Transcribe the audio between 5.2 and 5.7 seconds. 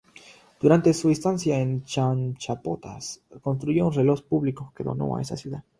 esa ciudad.